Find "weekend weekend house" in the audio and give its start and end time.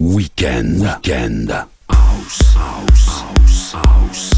0.00-2.54